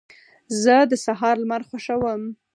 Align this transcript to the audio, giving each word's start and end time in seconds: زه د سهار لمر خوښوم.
زه 0.61 0.75
د 0.91 0.93
سهار 1.05 1.35
لمر 1.41 1.61
خوښوم. 1.69 2.21